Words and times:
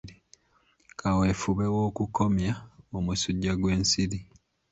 Kaweefube 0.99 1.65
w'okukomya 1.75 2.51
omusujja 2.97 3.51
gw'ensiri 3.59 4.19